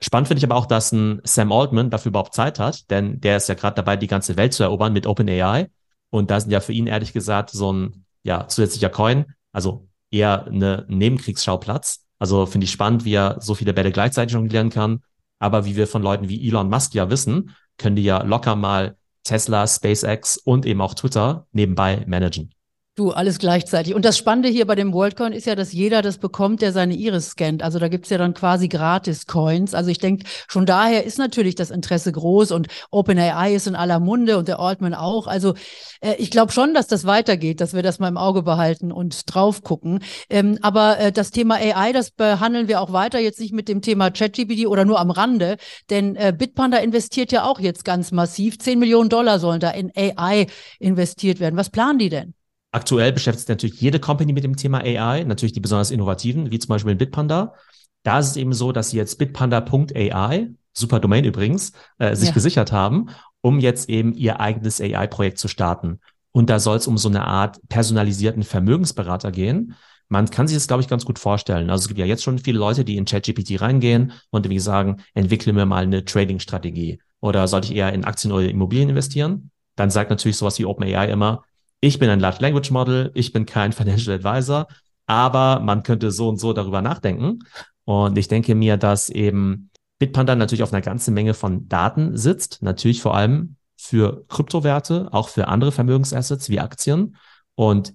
Spannend 0.00 0.26
finde 0.26 0.38
ich 0.40 0.44
aber 0.44 0.56
auch, 0.56 0.66
dass 0.66 0.90
ein 0.90 1.20
Sam 1.22 1.52
Altman 1.52 1.90
dafür 1.90 2.10
überhaupt 2.10 2.34
Zeit 2.34 2.58
hat, 2.58 2.90
denn 2.90 3.20
der 3.20 3.36
ist 3.36 3.48
ja 3.48 3.54
gerade 3.54 3.76
dabei, 3.76 3.96
die 3.96 4.08
ganze 4.08 4.36
Welt 4.36 4.52
zu 4.52 4.64
erobern 4.64 4.92
mit 4.92 5.06
OpenAI. 5.06 5.70
Und 6.10 6.30
da 6.32 6.40
sind 6.40 6.50
ja 6.50 6.58
für 6.58 6.72
ihn 6.72 6.88
ehrlich 6.88 7.12
gesagt 7.12 7.50
so 7.50 7.72
ein 7.72 8.04
ja, 8.24 8.48
zusätzlicher 8.48 8.90
Coin, 8.90 9.26
also 9.52 9.88
eher 10.10 10.46
eine 10.46 10.84
Nebenkriegsschauplatz. 10.88 12.04
Also 12.18 12.46
finde 12.46 12.64
ich 12.64 12.72
spannend, 12.72 13.04
wie 13.04 13.14
er 13.14 13.40
so 13.40 13.54
viele 13.54 13.72
Bälle 13.72 13.92
gleichzeitig 13.92 14.34
jonglieren 14.34 14.70
kann. 14.70 15.02
Aber 15.38 15.64
wie 15.64 15.76
wir 15.76 15.86
von 15.86 16.02
Leuten 16.02 16.28
wie 16.28 16.48
Elon 16.48 16.68
Musk 16.68 16.94
ja 16.94 17.08
wissen, 17.10 17.54
können 17.78 17.96
die 17.96 18.04
ja 18.04 18.22
locker 18.22 18.56
mal 18.56 18.96
Tesla, 19.24 19.66
SpaceX 19.66 20.36
und 20.36 20.66
eben 20.66 20.80
auch 20.80 20.94
Twitter 20.94 21.46
nebenbei 21.52 22.04
managen. 22.06 22.52
Du, 23.02 23.10
alles 23.10 23.40
gleichzeitig. 23.40 23.96
Und 23.96 24.04
das 24.04 24.16
Spannende 24.16 24.48
hier 24.48 24.64
bei 24.64 24.76
dem 24.76 24.92
WorldCoin 24.92 25.32
ist 25.32 25.46
ja, 25.46 25.56
dass 25.56 25.72
jeder 25.72 26.02
das 26.02 26.18
bekommt, 26.18 26.62
der 26.62 26.70
seine 26.70 26.94
Iris 26.94 27.30
scannt. 27.30 27.60
Also 27.60 27.80
da 27.80 27.88
gibt's 27.88 28.10
ja 28.10 28.18
dann 28.18 28.32
quasi 28.32 28.68
gratis 28.68 29.26
Coins. 29.26 29.74
Also 29.74 29.90
ich 29.90 29.98
denke, 29.98 30.24
schon 30.46 30.66
daher 30.66 31.02
ist 31.02 31.18
natürlich 31.18 31.56
das 31.56 31.72
Interesse 31.72 32.12
groß 32.12 32.52
und 32.52 32.68
OpenAI 32.92 33.56
ist 33.56 33.66
in 33.66 33.74
aller 33.74 33.98
Munde 33.98 34.38
und 34.38 34.46
der 34.46 34.60
Altman 34.60 34.94
auch. 34.94 35.26
Also 35.26 35.54
äh, 36.00 36.14
ich 36.18 36.30
glaube 36.30 36.52
schon, 36.52 36.74
dass 36.74 36.86
das 36.86 37.04
weitergeht, 37.04 37.60
dass 37.60 37.74
wir 37.74 37.82
das 37.82 37.98
mal 37.98 38.06
im 38.06 38.16
Auge 38.16 38.44
behalten 38.44 38.92
und 38.92 39.34
drauf 39.34 39.64
gucken. 39.64 39.98
Ähm, 40.30 40.60
aber 40.62 41.00
äh, 41.00 41.10
das 41.10 41.32
Thema 41.32 41.56
AI, 41.56 41.92
das 41.92 42.12
behandeln 42.12 42.68
wir 42.68 42.80
auch 42.80 42.92
weiter, 42.92 43.18
jetzt 43.18 43.40
nicht 43.40 43.52
mit 43.52 43.66
dem 43.66 43.82
Thema 43.82 44.12
ChatGPT 44.12 44.68
oder 44.68 44.84
nur 44.84 45.00
am 45.00 45.10
Rande. 45.10 45.56
Denn 45.90 46.14
äh, 46.14 46.32
Bitpanda 46.32 46.78
investiert 46.78 47.32
ja 47.32 47.46
auch 47.46 47.58
jetzt 47.58 47.84
ganz 47.84 48.12
massiv. 48.12 48.60
Zehn 48.60 48.78
Millionen 48.78 49.08
Dollar 49.08 49.40
sollen 49.40 49.58
da 49.58 49.70
in 49.70 49.90
AI 49.96 50.46
investiert 50.78 51.40
werden. 51.40 51.56
Was 51.56 51.68
planen 51.68 51.98
die 51.98 52.08
denn? 52.08 52.34
Aktuell 52.72 53.12
beschäftigt 53.12 53.46
sich 53.46 53.48
natürlich 53.48 53.80
jede 53.80 54.00
Company 54.00 54.32
mit 54.32 54.44
dem 54.44 54.56
Thema 54.56 54.78
AI, 54.78 55.24
natürlich 55.24 55.52
die 55.52 55.60
besonders 55.60 55.90
innovativen, 55.90 56.50
wie 56.50 56.58
zum 56.58 56.68
Beispiel 56.68 56.94
Bitpanda. 56.94 57.54
Da 58.02 58.18
ist 58.18 58.30
es 58.30 58.36
eben 58.36 58.54
so, 58.54 58.72
dass 58.72 58.90
sie 58.90 58.96
jetzt 58.96 59.18
bitpanda.ai, 59.18 60.48
super 60.72 60.98
Domain 60.98 61.24
übrigens, 61.24 61.72
äh, 61.98 62.16
sich 62.16 62.28
ja. 62.28 62.34
gesichert 62.34 62.72
haben, 62.72 63.10
um 63.42 63.60
jetzt 63.60 63.90
eben 63.90 64.14
ihr 64.14 64.40
eigenes 64.40 64.80
AI-Projekt 64.80 65.38
zu 65.38 65.48
starten. 65.48 66.00
Und 66.32 66.48
da 66.48 66.58
soll 66.58 66.78
es 66.78 66.86
um 66.86 66.96
so 66.96 67.10
eine 67.10 67.26
Art 67.26 67.60
personalisierten 67.68 68.42
Vermögensberater 68.42 69.30
gehen. 69.30 69.74
Man 70.08 70.30
kann 70.30 70.48
sich 70.48 70.56
das, 70.56 70.66
glaube 70.66 70.82
ich, 70.82 70.88
ganz 70.88 71.04
gut 71.04 71.18
vorstellen. 71.18 71.68
Also 71.68 71.82
es 71.82 71.88
gibt 71.88 72.00
ja 72.00 72.06
jetzt 72.06 72.22
schon 72.22 72.38
viele 72.38 72.58
Leute, 72.58 72.86
die 72.86 72.96
in 72.96 73.04
ChatGPT 73.04 73.60
reingehen 73.60 74.12
und 74.30 74.46
irgendwie 74.46 74.60
sagen, 74.60 75.02
entwickle 75.12 75.52
mir 75.52 75.66
mal 75.66 75.82
eine 75.82 76.06
Trading-Strategie. 76.06 77.00
Oder 77.20 77.46
sollte 77.48 77.68
ich 77.68 77.76
eher 77.76 77.92
in 77.92 78.04
Aktien 78.04 78.32
oder 78.32 78.48
Immobilien 78.48 78.88
investieren? 78.88 79.50
Dann 79.76 79.90
sagt 79.90 80.08
natürlich 80.08 80.38
sowas 80.38 80.58
wie 80.58 80.64
OpenAI 80.64 81.10
immer, 81.10 81.44
ich 81.82 81.98
bin 81.98 82.08
ein 82.08 82.20
Large 82.20 82.38
Language 82.40 82.70
Model, 82.70 83.10
ich 83.14 83.32
bin 83.32 83.44
kein 83.44 83.72
Financial 83.74 84.16
Advisor, 84.16 84.68
aber 85.06 85.60
man 85.60 85.82
könnte 85.82 86.10
so 86.10 86.28
und 86.28 86.38
so 86.38 86.52
darüber 86.52 86.80
nachdenken. 86.80 87.40
Und 87.84 88.16
ich 88.16 88.28
denke 88.28 88.54
mir, 88.54 88.76
dass 88.76 89.10
eben 89.10 89.70
Bitpanda 89.98 90.36
natürlich 90.36 90.62
auf 90.62 90.72
einer 90.72 90.80
ganzen 90.80 91.12
Menge 91.12 91.34
von 91.34 91.68
Daten 91.68 92.16
sitzt, 92.16 92.62
natürlich 92.62 93.02
vor 93.02 93.16
allem 93.16 93.56
für 93.76 94.24
Kryptowerte, 94.28 95.08
auch 95.10 95.28
für 95.28 95.48
andere 95.48 95.72
Vermögensassets 95.72 96.48
wie 96.48 96.60
Aktien. 96.60 97.16
Und 97.56 97.92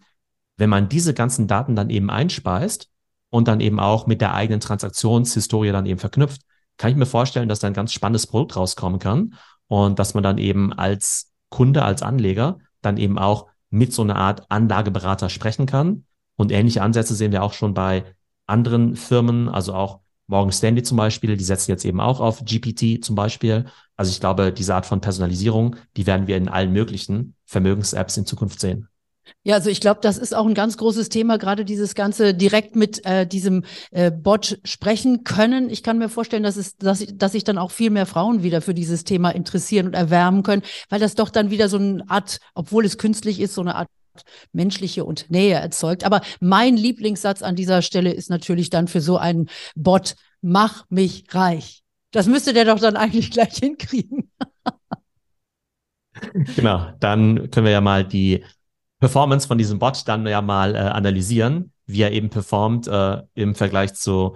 wenn 0.57 0.69
man 0.69 0.89
diese 0.89 1.13
ganzen 1.13 1.47
Daten 1.47 1.75
dann 1.75 1.89
eben 1.89 2.09
einspeist 2.09 2.89
und 3.29 3.47
dann 3.47 3.62
eben 3.62 3.79
auch 3.79 4.05
mit 4.05 4.19
der 4.19 4.33
eigenen 4.33 4.59
Transaktionshistorie 4.59 5.71
dann 5.71 5.85
eben 5.85 6.00
verknüpft, 6.00 6.41
kann 6.75 6.91
ich 6.91 6.97
mir 6.97 7.05
vorstellen, 7.05 7.47
dass 7.47 7.59
da 7.59 7.67
ein 7.67 7.73
ganz 7.73 7.93
spannendes 7.93 8.27
Produkt 8.27 8.57
rauskommen 8.57 9.00
kann 9.00 9.35
und 9.67 9.97
dass 9.97 10.13
man 10.13 10.23
dann 10.23 10.38
eben 10.38 10.73
als 10.73 11.31
Kunde, 11.50 11.83
als 11.83 12.03
Anleger 12.03 12.57
dann 12.81 12.97
eben 12.97 13.17
auch 13.17 13.47
mit 13.77 13.93
so 13.93 14.01
einer 14.01 14.15
Art 14.15 14.50
Anlageberater 14.50 15.29
sprechen 15.29 15.65
kann. 15.65 16.05
Und 16.36 16.51
ähnliche 16.51 16.81
Ansätze 16.81 17.15
sehen 17.15 17.31
wir 17.31 17.43
auch 17.43 17.53
schon 17.53 17.74
bei 17.74 18.03
anderen 18.46 18.96
Firmen, 18.96 19.50
also 19.50 19.74
auch 19.74 20.00
Morgan 20.27 20.51
Stanley 20.51 20.84
zum 20.84 20.98
Beispiel, 20.98 21.38
die 21.38 21.43
setzen 21.43 21.72
jetzt 21.72 21.86
eben 21.86 22.01
auch 22.01 22.19
auf 22.19 22.43
GPT 22.43 23.03
zum 23.03 23.15
Beispiel. 23.15 23.65
Also 23.96 24.12
ich 24.12 24.19
glaube, 24.19 24.51
diese 24.51 24.75
Art 24.75 24.86
von 24.86 25.00
Personalisierung, 25.00 25.77
die 25.96 26.05
werden 26.05 26.27
wir 26.27 26.36
in 26.36 26.50
allen 26.50 26.74
möglichen 26.74 27.34
Vermögens-Apps 27.46 28.17
in 28.17 28.25
Zukunft 28.25 28.60
sehen. 28.60 28.89
Ja, 29.43 29.55
also 29.55 29.69
ich 29.69 29.81
glaube, 29.81 30.00
das 30.01 30.17
ist 30.17 30.36
auch 30.36 30.46
ein 30.46 30.53
ganz 30.53 30.77
großes 30.77 31.10
Thema, 31.10 31.38
gerade 31.38 31.65
dieses 31.65 31.96
ganze 31.96 32.34
direkt 32.34 32.75
mit 32.75 33.05
äh, 33.05 33.25
diesem 33.25 33.63
äh, 33.91 34.12
Bot 34.12 34.60
sprechen 34.63 35.24
können. 35.24 35.69
Ich 35.69 35.84
kann 35.84 35.98
mir 35.98 36.10
vorstellen, 36.10 36.43
dass, 36.43 36.57
es, 36.57 36.75
dass, 36.77 37.01
ich, 37.01 37.17
dass 37.17 37.31
sich 37.31 37.43
dann 37.43 37.57
auch 37.57 37.72
viel 37.72 37.89
mehr 37.89 38.05
Frauen 38.05 38.43
wieder 38.43 38.62
für 38.62 38.74
dieses 38.74 39.03
Thema 39.03 39.31
interessieren 39.31 39.88
und 39.88 39.93
erwärmen 39.93 40.43
können, 40.43 40.63
weil 40.89 41.00
das 41.00 41.15
doch 41.15 41.29
dann 41.29 41.50
wieder 41.50 41.69
so 41.69 41.77
eine 41.77 42.03
Art, 42.10 42.39
obwohl 42.55 42.86
es 42.86 42.98
künstlich 42.98 43.39
ist, 43.39 43.53
so 43.53 43.62
eine 43.62 43.75
Art 43.75 43.88
menschliche 44.51 45.05
und 45.05 45.29
Nähe 45.29 45.55
erzeugt. 45.55 46.03
Aber 46.03 46.22
mein 46.39 46.75
Lieblingssatz 46.75 47.41
an 47.41 47.55
dieser 47.55 47.81
Stelle 47.81 48.12
ist 48.12 48.29
natürlich 48.29 48.69
dann 48.69 48.88
für 48.88 49.01
so 49.01 49.17
einen 49.17 49.50
Bot, 49.75 50.15
mach 50.41 50.86
mich 50.89 51.25
reich. 51.31 51.84
Das 52.12 52.27
müsste 52.27 52.53
der 52.53 52.65
doch 52.65 52.79
dann 52.79 52.96
eigentlich 52.96 53.31
gleich 53.31 53.57
hinkriegen. 53.57 54.31
genau, 56.55 56.91
dann 57.00 57.51
können 57.51 57.65
wir 57.65 57.74
ja 57.74 57.81
mal 57.81 58.05
die 58.05 58.43
Performance 58.99 59.47
von 59.47 59.57
diesem 59.57 59.79
Bot 59.79 60.07
dann 60.07 60.25
ja 60.25 60.41
mal 60.41 60.75
äh, 60.75 60.79
analysieren. 60.79 61.71
wie 61.85 62.01
er 62.01 62.11
eben 62.11 62.29
performt 62.29 62.87
äh, 62.87 63.21
im 63.33 63.55
Vergleich 63.55 63.93
zu 63.93 64.35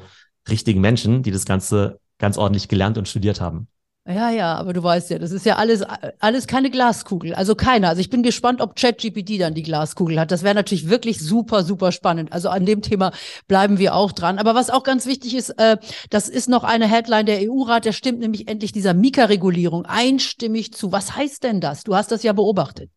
richtigen 0.50 0.80
Menschen, 0.80 1.22
die 1.22 1.32
das 1.32 1.46
Ganze 1.46 2.00
ganz 2.18 2.38
ordentlich 2.38 2.70
gelernt 2.70 2.98
und 2.98 3.08
studiert 3.08 3.42
haben. 3.42 3.68
Ja, 4.08 4.32
ja, 4.32 4.56
aber 4.56 4.74
du 4.74 4.82
weißt 4.82 5.12
ja, 5.12 5.20
das 5.20 5.32
ist 5.32 5.46
ja 5.46 5.58
alles, 5.58 5.84
alles 6.20 6.48
keine 6.48 6.72
Glaskugel. 6.72 7.36
Also 7.36 7.54
keiner. 7.54 7.90
Also 7.90 8.02
ich 8.02 8.10
bin 8.10 8.24
gespannt, 8.24 8.60
ob 8.60 8.76
ChatGPT 8.76 9.40
dann 9.40 9.54
die 9.54 9.62
Glaskugel 9.62 10.20
hat. 10.20 10.32
Das 10.32 10.42
wäre 10.42 10.56
natürlich 10.56 10.90
wirklich 10.90 11.20
super, 11.20 11.64
super 11.64 11.92
spannend. 11.92 12.34
Also 12.34 12.50
an 12.50 12.66
dem 12.66 12.82
Thema 12.82 13.12
bleiben 13.48 13.78
wir 13.78 13.94
auch 13.94 14.12
dran. 14.12 14.40
Aber 14.40 14.56
was 14.56 14.72
auch 14.72 14.84
ganz 14.84 15.06
wichtig 15.06 15.36
ist, 15.36 15.52
äh, 15.60 15.78
das 16.10 16.30
ist 16.30 16.50
noch 16.50 16.64
eine 16.64 16.88
Headline 16.88 17.28
der 17.28 17.48
EU-Rat, 17.48 17.86
der 17.86 17.92
stimmt 17.92 18.20
nämlich 18.20 18.48
endlich 18.48 18.72
dieser 18.72 18.96
Mika-Regulierung 18.96 19.86
einstimmig 19.86 20.74
zu. 20.74 20.92
Was 20.92 21.16
heißt 21.16 21.44
denn 21.44 21.62
das? 21.62 21.84
Du 21.84 21.96
hast 21.96 22.12
das 22.12 22.24
ja 22.24 22.34
beobachtet. 22.34 22.90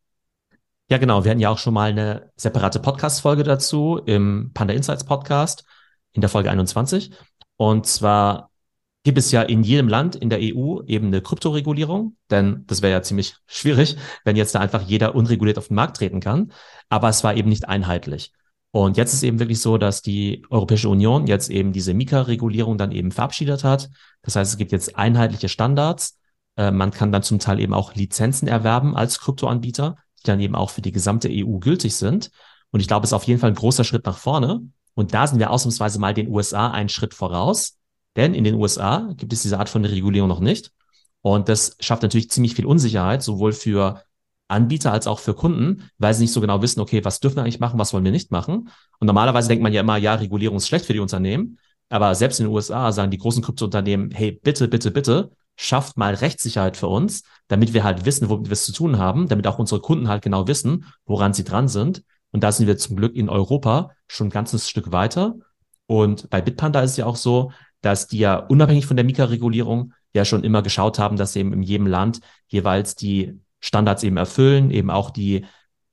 Ja, 0.90 0.98
genau. 0.98 1.24
Wir 1.24 1.30
hatten 1.30 1.40
ja 1.40 1.48
auch 1.48 1.58
schon 1.58 1.74
mal 1.74 1.90
eine 1.90 2.30
separate 2.36 2.78
Podcast-Folge 2.78 3.42
dazu 3.42 4.00
im 4.04 4.50
Panda 4.52 4.74
Insights 4.74 5.04
Podcast 5.04 5.64
in 6.12 6.20
der 6.20 6.28
Folge 6.28 6.50
21. 6.50 7.10
Und 7.56 7.86
zwar 7.86 8.50
gibt 9.02 9.16
es 9.16 9.30
ja 9.30 9.42
in 9.42 9.62
jedem 9.62 9.88
Land 9.88 10.14
in 10.14 10.28
der 10.28 10.40
EU 10.42 10.82
eben 10.86 11.06
eine 11.06 11.22
Kryptoregulierung, 11.22 12.16
denn 12.30 12.64
das 12.66 12.82
wäre 12.82 12.92
ja 12.92 13.02
ziemlich 13.02 13.36
schwierig, 13.46 13.96
wenn 14.24 14.36
jetzt 14.36 14.54
da 14.54 14.60
einfach 14.60 14.82
jeder 14.82 15.14
unreguliert 15.14 15.56
auf 15.56 15.68
den 15.68 15.74
Markt 15.76 15.96
treten 15.96 16.20
kann. 16.20 16.52
Aber 16.90 17.08
es 17.08 17.24
war 17.24 17.34
eben 17.34 17.48
nicht 17.48 17.66
einheitlich. 17.66 18.32
Und 18.70 18.98
jetzt 18.98 19.14
ist 19.14 19.22
eben 19.22 19.38
wirklich 19.38 19.60
so, 19.60 19.78
dass 19.78 20.02
die 20.02 20.44
Europäische 20.50 20.90
Union 20.90 21.26
jetzt 21.26 21.48
eben 21.48 21.72
diese 21.72 21.94
Mika-Regulierung 21.94 22.76
dann 22.76 22.92
eben 22.92 23.10
verabschiedet 23.10 23.64
hat. 23.64 23.88
Das 24.22 24.36
heißt, 24.36 24.52
es 24.52 24.58
gibt 24.58 24.72
jetzt 24.72 24.96
einheitliche 24.96 25.48
Standards. 25.48 26.18
Äh, 26.56 26.72
man 26.72 26.90
kann 26.90 27.12
dann 27.12 27.22
zum 27.22 27.38
Teil 27.38 27.60
eben 27.60 27.72
auch 27.72 27.94
Lizenzen 27.94 28.48
erwerben 28.48 28.96
als 28.96 29.20
Kryptoanbieter, 29.20 29.96
die 30.24 30.30
dann 30.30 30.40
eben 30.40 30.54
auch 30.54 30.70
für 30.70 30.82
die 30.82 30.92
gesamte 30.92 31.28
EU 31.30 31.58
gültig 31.58 31.96
sind. 31.96 32.30
Und 32.70 32.80
ich 32.80 32.88
glaube, 32.88 33.04
es 33.04 33.10
ist 33.10 33.14
auf 33.14 33.24
jeden 33.24 33.40
Fall 33.40 33.50
ein 33.50 33.56
großer 33.56 33.84
Schritt 33.84 34.06
nach 34.06 34.18
vorne. 34.18 34.66
Und 34.94 35.14
da 35.14 35.26
sind 35.26 35.38
wir 35.38 35.50
ausnahmsweise 35.50 35.98
mal 35.98 36.14
den 36.14 36.28
USA 36.28 36.70
einen 36.70 36.88
Schritt 36.88 37.14
voraus. 37.14 37.78
Denn 38.16 38.34
in 38.34 38.44
den 38.44 38.54
USA 38.54 39.12
gibt 39.16 39.32
es 39.32 39.42
diese 39.42 39.58
Art 39.58 39.68
von 39.68 39.84
Regulierung 39.84 40.28
noch 40.28 40.40
nicht. 40.40 40.72
Und 41.20 41.48
das 41.48 41.76
schafft 41.80 42.02
natürlich 42.02 42.30
ziemlich 42.30 42.54
viel 42.54 42.66
Unsicherheit, 42.66 43.22
sowohl 43.22 43.52
für 43.52 44.02
Anbieter 44.48 44.92
als 44.92 45.06
auch 45.06 45.18
für 45.18 45.34
Kunden, 45.34 45.90
weil 45.98 46.14
sie 46.14 46.24
nicht 46.24 46.32
so 46.32 46.40
genau 46.40 46.60
wissen, 46.62 46.80
okay, 46.80 47.04
was 47.04 47.20
dürfen 47.20 47.36
wir 47.36 47.42
eigentlich 47.42 47.60
machen, 47.60 47.78
was 47.78 47.92
wollen 47.92 48.04
wir 48.04 48.12
nicht 48.12 48.30
machen. 48.30 48.68
Und 48.98 49.06
normalerweise 49.06 49.48
denkt 49.48 49.62
man 49.62 49.72
ja 49.72 49.80
immer, 49.80 49.96
ja, 49.96 50.14
Regulierung 50.14 50.58
ist 50.58 50.68
schlecht 50.68 50.84
für 50.84 50.92
die 50.92 51.00
Unternehmen. 51.00 51.58
Aber 51.88 52.14
selbst 52.14 52.40
in 52.40 52.46
den 52.46 52.52
USA 52.52 52.92
sagen 52.92 53.10
die 53.10 53.18
großen 53.18 53.42
Kryptounternehmen, 53.42 54.10
hey, 54.10 54.32
bitte, 54.32 54.68
bitte, 54.68 54.90
bitte, 54.90 55.30
schafft 55.56 55.96
mal 55.96 56.14
Rechtssicherheit 56.14 56.76
für 56.76 56.88
uns, 56.88 57.22
damit 57.48 57.74
wir 57.74 57.84
halt 57.84 58.04
wissen, 58.04 58.28
womit 58.28 58.46
wir 58.46 58.52
es 58.52 58.64
zu 58.64 58.72
tun 58.72 58.98
haben, 58.98 59.28
damit 59.28 59.46
auch 59.46 59.58
unsere 59.58 59.80
Kunden 59.80 60.08
halt 60.08 60.22
genau 60.22 60.48
wissen, 60.48 60.86
woran 61.06 61.32
sie 61.32 61.44
dran 61.44 61.68
sind. 61.68 62.02
Und 62.32 62.42
da 62.42 62.50
sind 62.50 62.66
wir 62.66 62.76
zum 62.76 62.96
Glück 62.96 63.14
in 63.14 63.28
Europa 63.28 63.90
schon 64.08 64.28
ein 64.28 64.30
ganzes 64.30 64.68
Stück 64.68 64.90
weiter. 64.90 65.36
Und 65.86 66.28
bei 66.30 66.40
Bitpanda 66.40 66.80
ist 66.80 66.92
es 66.92 66.96
ja 66.96 67.06
auch 67.06 67.16
so, 67.16 67.52
dass 67.80 68.08
die 68.08 68.18
ja 68.18 68.36
unabhängig 68.36 68.86
von 68.86 68.96
der 68.96 69.04
Mika-Regulierung 69.04 69.92
ja 70.14 70.24
schon 70.24 70.42
immer 70.42 70.62
geschaut 70.62 70.98
haben, 70.98 71.16
dass 71.16 71.34
sie 71.34 71.40
eben 71.40 71.52
in 71.52 71.62
jedem 71.62 71.86
Land 71.86 72.20
jeweils 72.48 72.94
die 72.94 73.40
Standards 73.60 74.02
eben 74.02 74.16
erfüllen, 74.16 74.70
eben 74.70 74.90
auch 74.90 75.10
die 75.10 75.44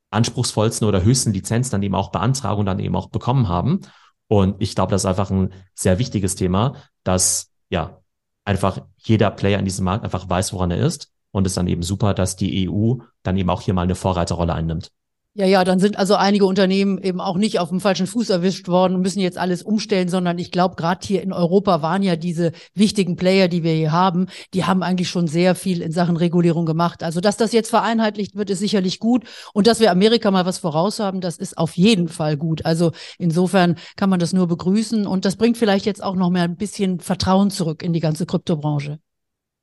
anspruchsvollsten 0.10 0.88
oder 0.88 1.04
höchsten 1.04 1.34
Lizenzen 1.34 1.72
dann 1.72 1.84
eben 1.84 1.96
auch 1.96 2.12
beantragen 2.12 2.60
und 2.60 2.66
dann 2.66 2.80
eben 2.80 2.96
auch 2.96 3.10
bekommen 3.10 3.48
haben. 3.48 3.82
Und 4.28 4.56
ich 4.60 4.76
glaube, 4.76 4.92
das 4.92 5.02
ist 5.02 5.06
einfach 5.06 5.32
ein 5.32 5.54
sehr 5.74 6.00
wichtiges 6.00 6.36
Thema, 6.36 6.76
dass 7.04 7.52
ja 7.70 8.01
einfach 8.46 8.82
jeder 8.98 9.32
Player 9.32 9.60
in 9.60 9.66
diesem 9.66 9.86
Markt 9.86 10.04
einfach 10.04 10.30
weiß, 10.30 10.54
woran 10.54 10.72
er 10.72 10.78
ist. 10.78 11.12
Und 11.32 11.46
es 11.46 11.52
ist 11.52 11.58
dann 11.58 11.68
eben 11.68 11.84
super, 11.84 12.14
dass 12.14 12.36
die 12.36 12.68
EU 12.68 12.96
dann 13.24 13.38
eben 13.38 13.50
auch 13.50 13.62
hier 13.62 13.74
mal 13.74 13.84
eine 13.84 13.96
Vorreiterrolle 13.96 14.54
einnimmt. 14.54 14.92
Ja, 15.34 15.46
ja, 15.46 15.64
dann 15.64 15.80
sind 15.80 15.98
also 15.98 16.16
einige 16.16 16.46
Unternehmen 16.46 16.98
eben 16.98 17.22
auch 17.22 17.38
nicht 17.38 17.60
auf 17.60 17.70
dem 17.70 17.80
falschen 17.80 18.06
Fuß 18.06 18.30
erwischt 18.30 18.68
worden 18.68 18.96
und 18.96 19.02
müssen 19.02 19.22
jetzt 19.22 19.38
alles 19.38 19.64
umstellen, 19.64 20.10
sondern 20.10 20.38
ich 20.38 20.52
glaube, 20.52 20.76
gerade 20.76 21.08
hier 21.08 21.24
in 21.24 21.32
Europa 21.32 21.82
waren 21.82 22.04
ja 22.04 22.18
diese 22.18 22.52
wichtigen 22.74 23.16
Player, 23.16 23.48
die 23.48 23.64
wir 23.64 23.72
hier 23.72 23.94
haben, 23.94 24.28
die 24.54 24.66
haben 24.66 24.84
eigentlich 24.84 25.08
schon 25.08 25.28
sehr 25.28 25.56
viel 25.56 25.82
in 25.82 25.94
Sachen 25.94 26.18
Regulierung 26.18 26.66
gemacht. 26.66 27.02
Also, 27.02 27.22
dass 27.22 27.38
das 27.38 27.54
jetzt 27.54 27.70
vereinheitlicht 27.70 28.36
wird, 28.36 28.50
ist 28.50 28.60
sicherlich 28.60 29.00
gut. 29.00 29.24
Und 29.54 29.68
dass 29.68 29.80
wir 29.80 29.92
Amerika 29.92 30.32
mal 30.32 30.46
was 30.46 30.58
voraus 30.58 31.00
haben, 31.00 31.22
das 31.22 31.38
ist 31.38 31.58
auf 31.58 31.78
jeden 31.78 32.10
Fall 32.10 32.36
gut. 32.36 32.66
Also 32.66 32.92
insofern 33.18 33.78
kann 33.96 34.10
man 34.10 34.20
das 34.20 34.34
nur 34.34 34.48
begrüßen 34.48 35.08
und 35.08 35.24
das 35.24 35.38
bringt 35.38 35.58
vielleicht 35.58 35.86
jetzt 35.86 36.04
auch 36.04 36.16
noch 36.16 36.30
mehr 36.30 36.44
ein 36.44 36.58
bisschen 36.58 37.00
Vertrauen 37.00 37.52
zurück 37.52 37.84
in 37.84 37.94
die 37.94 38.02
ganze 38.02 38.26
Kryptobranche. 38.26 39.00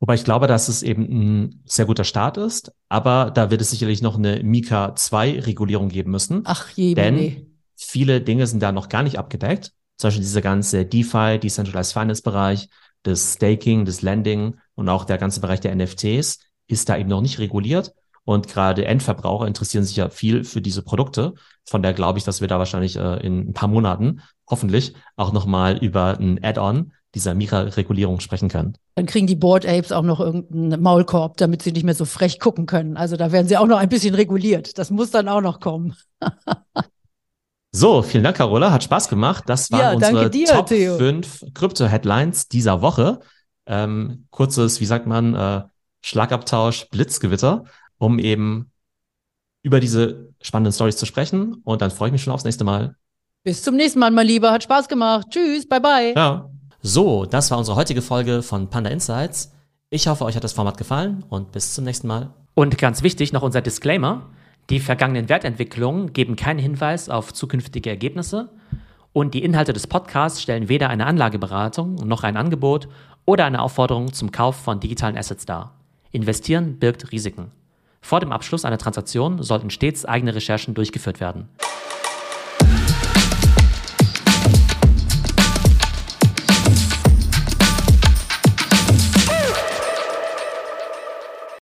Wobei 0.01 0.15
ich 0.15 0.25
glaube, 0.25 0.47
dass 0.47 0.69
es 0.69 0.83
eben 0.83 1.03
ein 1.03 1.63
sehr 1.65 1.87
guter 1.87 2.05
Start 2.05 2.37
ist, 2.37 2.73
aber 2.89 3.33
da 3.33 3.51
wird 3.51 3.61
es 3.61 3.71
sicherlich 3.71 4.01
noch 4.01 4.17
eine 4.17 4.43
Mika 4.45 4.95
2 4.95 5.41
Regulierung 5.41 5.89
geben 5.89 6.13
müssen. 6.13 6.43
Ach 6.45 6.71
je, 6.71 6.95
denn 6.95 7.15
nee. 7.17 7.47
viele 7.77 8.21
Dinge 8.21 8.47
sind 8.47 8.63
da 8.63 8.71
noch 8.71 8.89
gar 8.89 9.03
nicht 9.03 9.19
abgedeckt. 9.19 9.73
Zum 9.97 10.09
Beispiel 10.09 10.23
dieser 10.23 10.43
ganze 10.43 10.85
DeFi, 10.87 11.41
Decentralized 11.41 11.93
Finance 11.93 12.23
Bereich, 12.23 12.69
das 13.03 13.35
Staking, 13.35 13.85
das 13.85 14.03
Lending 14.03 14.57
und 14.77 14.89
auch 14.89 15.05
der 15.05 15.19
ganze 15.19 15.41
Bereich 15.41 15.61
der 15.61 15.75
NFTs 15.75 16.39
ist 16.69 16.89
da 16.89 16.97
eben 16.97 17.09
noch 17.09 17.21
nicht 17.21 17.41
reguliert. 17.41 17.93
Und 18.25 18.47
gerade 18.47 18.85
Endverbraucher 18.85 19.47
interessieren 19.47 19.85
sich 19.85 19.97
ja 19.97 20.11
viel 20.11 20.45
für 20.45 20.61
diese 20.61 20.83
Produkte. 20.83 21.33
Von 21.65 21.83
der 21.83 21.95
glaube 21.95 22.19
ich, 22.19 22.25
dass 22.25 22.41
wir 22.43 22.49
da 22.49 22.59
wahrscheinlich 22.59 22.97
äh, 22.97 23.27
in 23.27 23.49
ein 23.49 23.53
paar 23.55 23.71
Monaten 23.71 24.21
hoffentlich 24.49 24.93
auch 25.17 25.33
nochmal 25.33 25.79
über 25.79 26.19
ein 26.19 26.39
Add-on 26.45 26.93
dieser 27.15 27.35
Mira-Regulierung 27.35 28.21
sprechen 28.21 28.49
können. 28.49 28.77
Dann 28.95 29.07
kriegen 29.07 29.27
die 29.27 29.37
Board 29.37 29.67
Apes 29.67 29.93
auch 29.93 30.03
noch 30.03 30.21
irgendeinen 30.21 30.83
Maulkorb, 30.83 31.37
damit 31.39 31.63
sie 31.63 31.73
nicht 31.73 31.85
mehr 31.85 31.95
so 31.95 32.05
frech 32.05 32.39
gucken 32.39 32.67
können. 32.67 32.97
Also 32.97 33.17
da 33.17 33.33
werden 33.33 33.49
sie 33.49 33.57
auch 33.57 33.67
noch 33.67 33.79
ein 33.79 33.89
bisschen 33.89 34.15
reguliert. 34.15 34.79
Das 34.79 34.91
muss 34.91 35.11
dann 35.11 35.29
auch 35.29 35.41
noch 35.41 35.61
kommen. 35.61 35.97
so, 37.73 38.03
vielen 38.03 38.25
Dank, 38.25 38.37
Carola. 38.37 38.73
Hat 38.73 38.85
Spaß 38.85 39.09
gemacht. 39.09 39.45
Das 39.47 39.71
waren 39.71 39.81
ja, 39.81 39.93
unsere 39.93 40.31
dir, 40.31 40.47
Top 40.47 40.67
Theo. 40.67 40.99
5 40.99 41.47
Krypto-Headlines 41.55 42.49
dieser 42.49 42.83
Woche. 42.83 43.21
Ähm, 43.67 44.27
kurzes, 44.31 44.81
wie 44.81 44.87
sagt 44.87 45.07
man, 45.07 45.35
äh, 45.35 45.63
Schlagabtausch, 46.03 46.89
Blitzgewitter, 46.91 47.65
um 47.99 48.19
eben 48.19 48.71
über 49.63 49.81
diese 49.81 50.33
spannenden 50.41 50.73
Stories 50.73 50.97
zu 50.97 51.07
sprechen. 51.07 51.63
Und 51.65 51.83
dann 51.83 51.91
freue 51.91 52.09
ich 52.09 52.13
mich 52.13 52.23
schon 52.23 52.33
aufs 52.33 52.45
nächste 52.45 52.65
Mal. 52.65 52.97
Bis 53.45 53.63
zum 53.63 53.77
nächsten 53.77 53.99
Mal, 53.99 54.11
mein 54.11 54.27
Lieber. 54.27 54.53
Hat 54.53 54.63
Spaß 54.63 54.89
gemacht. 54.89 55.29
Tschüss, 55.31 55.67
bye 55.67 55.81
bye. 55.81 56.13
Ja. 56.15 56.51
So, 56.81 57.25
das 57.25 57.51
war 57.51 57.59
unsere 57.59 57.77
heutige 57.77 58.03
Folge 58.03 58.43
von 58.43 58.71
Panda 58.71 58.91
Insights. 58.91 59.53
Ich 59.91 60.07
hoffe, 60.07 60.25
euch 60.25 60.37
hat 60.37 60.45
das 60.45 60.53
Format 60.53 60.79
gefallen 60.79 61.25
und 61.29 61.51
bis 61.51 61.75
zum 61.75 61.85
nächsten 61.85 62.07
Mal. 62.07 62.31
Und 62.55 62.79
ganz 62.79 63.03
wichtig 63.03 63.33
noch 63.33 63.43
unser 63.43 63.63
Disclaimer. 63.63 64.27
Die 64.71 64.79
vergangenen 64.79 65.29
Wertentwicklungen 65.29 66.13
geben 66.13 66.37
keinen 66.37 66.61
Hinweis 66.61 67.09
auf 67.09 67.33
zukünftige 67.33 67.91
Ergebnisse 67.91 68.51
und 69.13 69.35
die 69.35 69.43
Inhalte 69.43 69.73
des 69.73 69.89
Podcasts 69.89 70.41
stellen 70.41 70.69
weder 70.69 70.89
eine 70.89 71.07
Anlageberatung 71.07 71.95
noch 71.95 72.23
ein 72.23 72.37
Angebot 72.37 72.89
oder 73.25 73.45
eine 73.45 73.61
Aufforderung 73.61 74.13
zum 74.13 74.31
Kauf 74.31 74.55
von 74.55 74.79
digitalen 74.79 75.17
Assets 75.17 75.47
dar. 75.47 75.75
Investieren 76.13 76.79
birgt 76.79 77.11
Risiken. 77.11 77.51
Vor 78.01 78.21
dem 78.21 78.31
Abschluss 78.31 78.65
einer 78.65 78.79
Transaktion 78.79 79.43
sollten 79.43 79.71
stets 79.71 80.05
eigene 80.05 80.35
Recherchen 80.35 80.75
durchgeführt 80.75 81.21
werden. 81.21 81.49